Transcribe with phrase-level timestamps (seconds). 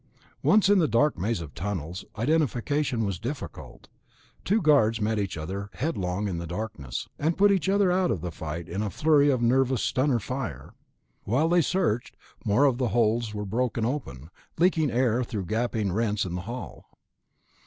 [0.41, 3.87] Once in the dark maze of tunnels, identification was difficult.
[4.43, 8.21] Two guards met each other headlong in the darkness, and put each other out of
[8.21, 10.73] the fight in a flurry of nervous stunner fire.
[11.23, 16.25] While they searched more of the holds were broken open, leaking air through gaping rents
[16.25, 16.85] in the hull....